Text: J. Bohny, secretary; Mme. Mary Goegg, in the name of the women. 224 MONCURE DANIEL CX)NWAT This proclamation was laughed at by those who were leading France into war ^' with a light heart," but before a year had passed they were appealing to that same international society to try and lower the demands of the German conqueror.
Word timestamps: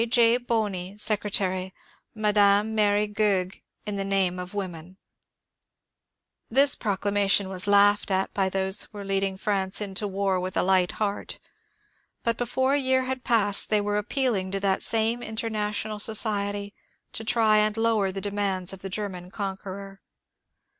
J. 0.09 0.39
Bohny, 0.39 0.99
secretary; 0.99 1.75
Mme. 2.15 2.63
Mary 2.73 3.05
Goegg, 3.05 3.61
in 3.85 3.97
the 3.97 4.03
name 4.03 4.39
of 4.39 4.49
the 4.49 4.57
women. 4.57 4.97
224 6.49 6.57
MONCURE 6.57 6.57
DANIEL 6.57 6.65
CX)NWAT 6.65 6.71
This 6.71 6.75
proclamation 7.37 7.49
was 7.49 7.67
laughed 7.67 8.09
at 8.09 8.33
by 8.33 8.49
those 8.49 8.81
who 8.81 8.97
were 8.97 9.03
leading 9.05 9.37
France 9.37 9.79
into 9.79 10.07
war 10.07 10.39
^' 10.39 10.41
with 10.41 10.57
a 10.57 10.63
light 10.63 10.93
heart," 10.93 11.37
but 12.23 12.35
before 12.37 12.73
a 12.73 12.79
year 12.79 13.03
had 13.03 13.23
passed 13.23 13.69
they 13.69 13.79
were 13.79 13.97
appealing 13.99 14.49
to 14.49 14.59
that 14.59 14.81
same 14.81 15.21
international 15.21 15.99
society 15.99 16.73
to 17.13 17.23
try 17.23 17.57
and 17.57 17.77
lower 17.77 18.11
the 18.11 18.21
demands 18.21 18.73
of 18.73 18.79
the 18.79 18.89
German 18.89 19.29
conqueror. 19.29 20.01